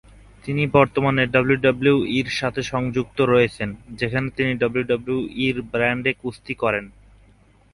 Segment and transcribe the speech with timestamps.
[0.45, 3.69] তিনি বর্তমানে ডাব্লিউডাব্লিউইর সাথে সংযুক্ত রয়েছেন,
[3.99, 6.85] যেখানে তিনি ডাব্লিউডাব্লিউই র ব্র্যান্ডে কুস্তি করেন।